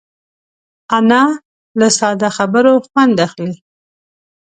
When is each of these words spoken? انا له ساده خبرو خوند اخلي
انا 0.97 1.21
له 1.79 1.87
ساده 1.97 2.29
خبرو 2.37 2.73
خوند 2.87 3.17
اخلي 3.27 3.55